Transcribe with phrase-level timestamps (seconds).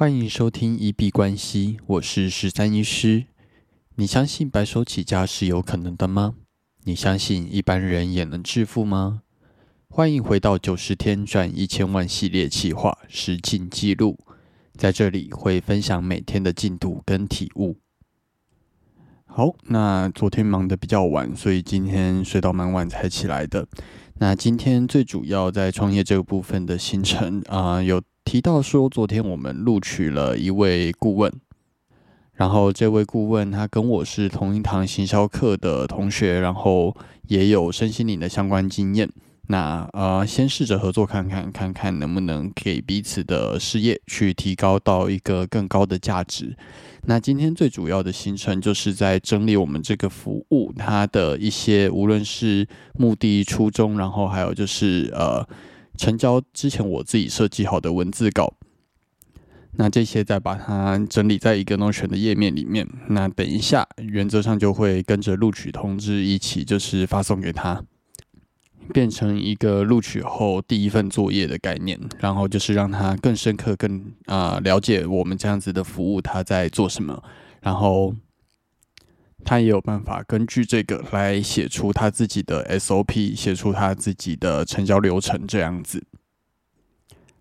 [0.00, 3.26] 欢迎收听一币关系，我是十三医师。
[3.96, 6.36] 你相信白手起家是有可能的吗？
[6.84, 9.20] 你相信一般人也能致富吗？
[9.90, 14.18] 欢迎回到九十天赚一千万系列企划实进记录，
[14.74, 17.76] 在这里会分享每天的进度跟体悟。
[19.26, 23.68] 好，那昨天忙得比较晚，所以今天睡到蛮晚才起来的。
[24.14, 28.00] 那今天最主要在创业这个部分的行程啊，有。
[28.24, 31.32] 提到说，昨天我们录取了一位顾问，
[32.34, 39.10] 然后这位顾问他跟我是同一堂行销课的同学，然后也有身心灵的相关经验。
[39.48, 46.56] 那呃，先试着合作看看，看看能不能给彼此的事业去提高到一个更高的价值。
[47.02, 52.64] 那今天最主要的行程就是在整理我们这个服务它的一些，无论是
[52.94, 55.44] 目的初衷，然后还有就是呃。
[56.00, 58.54] 成交之前，我自己设计好的文字稿，
[59.72, 62.88] 那这些再把它整理在一个 Notion 的页面里面。
[63.10, 67.84] 那等一下，原则上就会跟着录取通知一起，就是发送给他，
[68.94, 72.00] 变成一个录取后第一份作业的概念。
[72.18, 77.22] 然后就是让他更深刻、更啊了解我们这样子的服务他在做什么，
[77.60, 78.14] 然后。
[79.50, 86.04] 他也有办法根据这个来写出他自己的 SOP，写出他自己的成交流程这样子。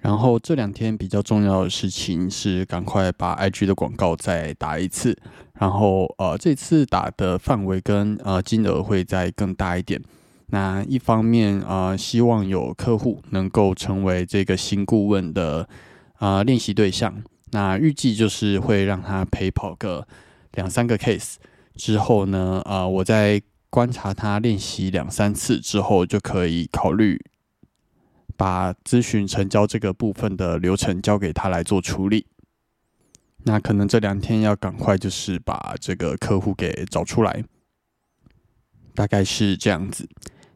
[0.00, 5.16] 然后这两天比较重要的事情是，赶快把 IG 的广告再打一次。
[5.60, 10.02] 然后呃，这次打的范围跟呃金额会再更大一点。
[10.46, 15.68] 那一方面啊，希望有客户能够成为这个新顾问的
[16.14, 17.22] 啊练习对象。
[17.52, 20.08] 那预计就是会让他陪跑个
[20.54, 21.36] 两三个 case。
[21.74, 27.18] 之后呢，啊，我在观察他练习两三次之后，就可以考虑
[28.36, 32.26] 把咨询成交这个部分的流程交给他来做处理。
[33.44, 37.42] 那可能这两天要赶快，就是把这个客户给找出来，
[38.94, 40.08] 大概是这样子。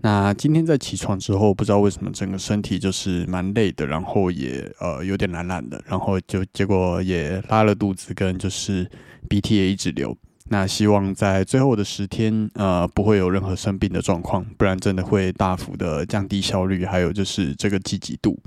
[0.00, 8.88] 那今天在起床之后，不知道为什么整个身体就是蛮累的，然后也呃有点懒懒的，然后就结果也拉了肚子，跟就是
[9.28, 10.16] 鼻涕也一直流。
[10.50, 18.38] 那希望在最后的十天，呃，不会有任何生病的状况，不然真的会大幅的降低效率，还有就是这个积极度。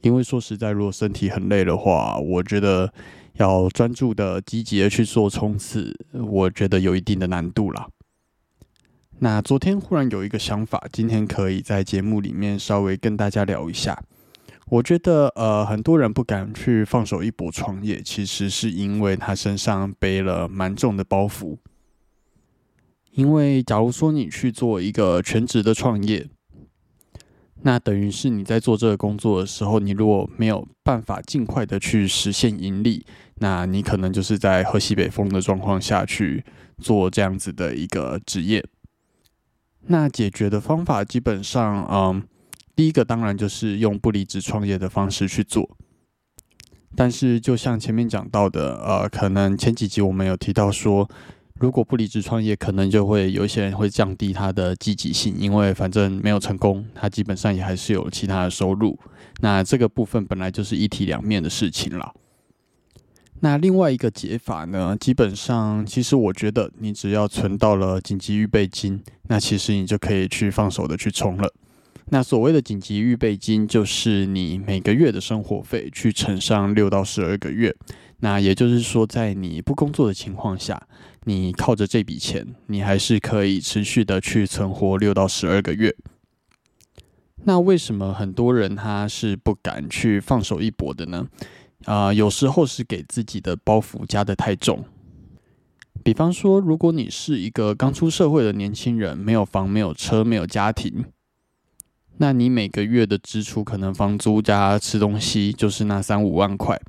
[0.00, 2.92] 因为说实在，如果身体很累的话，我觉得
[3.34, 7.88] 要专注的、积极的去做冲刺，我觉得有一定的难度啦。
[9.20, 14.00] 那昨天忽然有一个想法，今天可以在节目里面稍微跟大家聊一下。
[14.70, 21.56] 我觉得，呃，很多人不敢去放手一搏创业，其实是因为他身上背了蛮重的包袱。
[23.12, 26.28] 因为假如说你去做一个全职的创业，
[27.62, 33.06] 那等于是你在做这个工作的时候，你如果没有办法尽快的去实现盈利，
[33.36, 36.44] 那你可能就是在喝西北风的状况下去
[36.76, 38.62] 做这样子的一个职业。
[39.86, 42.22] 那解决的方法基本上，嗯。
[42.78, 45.68] 第一个当然就是用不离职创业的方式去做，
[46.94, 51.10] 但是就像前面讲到的，呃，可能前几集我们有提到说，
[51.54, 58.96] 如果不离职创业，可能就会有一些人会降低他的积极性，因为反正没有成功，他基本上也还是有其他的收入。
[59.40, 62.14] 那这个部分本来就是一体两面的事情了。
[63.40, 71.52] 那另外一个解法呢，基本上其实我觉得，你只要存到了紧急预备金，那其实你就可以去放手的去冲了。
[72.10, 77.74] 那所谓的紧急预备金，就是你每个月的生活费去乘上六到十二个月。
[78.20, 80.88] 那也就是说，在你不工作的情况下，
[81.24, 85.94] 你靠着这笔钱，你还是可以持续的去存活六到十二个月。
[87.44, 91.28] 那为什么很多人他是不敢去放手一搏的呢？
[91.84, 94.84] 啊，有时候是给自己的包袱加的太重。
[96.02, 101.04] 比方说，如果你是一个刚出社会的年轻人，没有房、没有车、没有家庭。
[102.20, 106.80] 那你每个月的支出可能房租加吃东西就是那三五万块，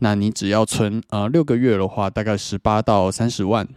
[0.00, 3.68] 那你只要存呃六个月的话，大概十八到三十万，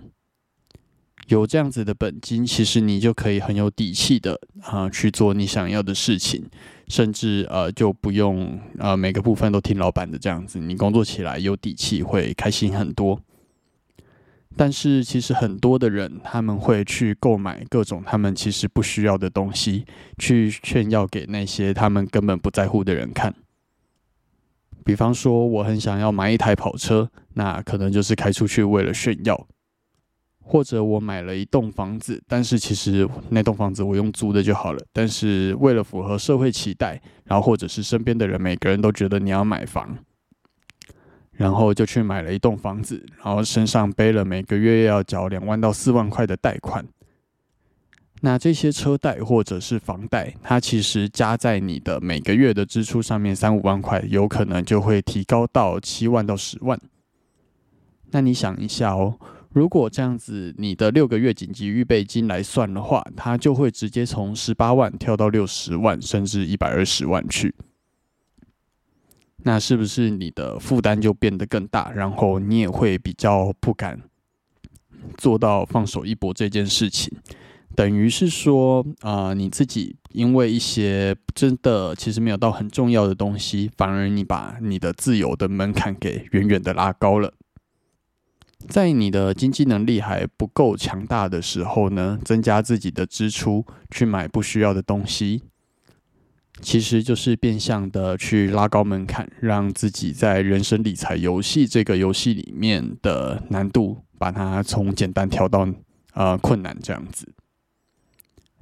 [1.28, 6.46] 有这样子的本金，其实你就可以很有底气的啊去做你想要的事情，
[6.88, 13.20] 甚至呃就不用呃每个部分都听老板的这样子，你工作起来有底气，会开心很多。
[14.58, 19.86] 但是其实很多的人他们会去购买各种他们其实不需要的东西，
[20.18, 23.34] 去炫耀给那些他们根本不在乎的人看。
[24.84, 29.36] 比方说，我很想要买一台跑车，那可能就是开出去为了炫耀；
[30.40, 34.84] 或者我买了一栋房子，但是其实那栋房子我用租的就好了。
[34.92, 39.98] 但是为了符合社会期待，然后或者是身边的人，每个人都觉得你要买房。
[41.42, 46.86] 然后就去买了一栋房子，然后身上背了每个月要缴两万到四万块的贷款。
[48.22, 56.80] 那这些车贷或者是房贷，它其实加在你的每个月的支出上面三五万块，有可能就会提高到七万到十万。
[58.12, 59.18] 那你想一下哦，
[59.50, 67.56] 如果这样子，你的六个月紧急预备金来算的话，它就会直接从十八万跳到六十万，甚至一百二十万去。
[69.44, 71.92] 那是不是你的负担就变得更大？
[71.92, 74.00] 然后你也会比较不敢
[75.18, 77.12] 做到放手一搏这件事情？
[77.76, 87.34] 等于是说，啊，你自己因为一些真的其实没有到很重要的东西，反而你把你的自由的门槛给远远的拉高了。
[88.68, 95.42] 在你的经济能力还不够强大的时候呢，增加自己的支出去买不需要的东西，
[96.62, 105.68] 其实就是变相的去拉高门槛，让自己在人生理财游戏这个游戏里面的难度，把它从简单调到
[106.14, 107.28] 呃困难这样子。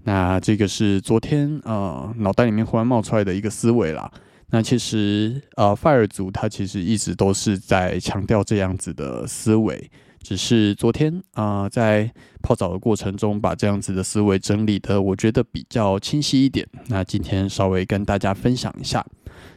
[0.03, 4.09] 那这个是昨天呃脑袋里面忽然冒出来的一个思维啦。
[4.51, 12.11] 那其实呃 Fire 族他其实一直都是在强调这样子的思维，只是昨天啊在
[12.41, 16.67] 泡澡的过程中把这样子的思维整理的我觉得比较清晰一点。
[16.87, 19.05] 那今天稍微跟大家分享一下。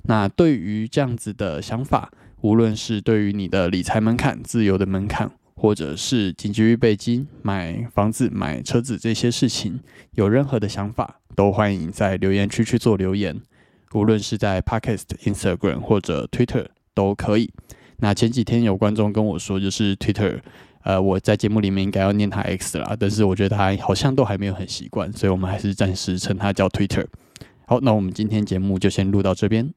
[0.05, 2.11] 那对于这样子的想法，
[2.41, 5.31] 无论是对于你的理财门槛、自由的门槛。
[5.55, 9.79] 或者是紧急预备金、买房子、买车子这些事情，
[10.17, 13.41] 有任何的想法，都欢迎在留言区去做留言。
[13.95, 17.53] 无论是在 Podcast、Instagram 或者 Twitter 都可以。
[18.03, 20.41] 那前几天有观众跟我说，就是 Twitter，
[20.83, 27.07] 呃，我在节目里面应该要念它 X 啦，但是我觉得他好像都还没有很习惯，所以我们还是暂时称它叫 Twitter。
[27.65, 29.73] 好，那我们今天节目就先录到这边。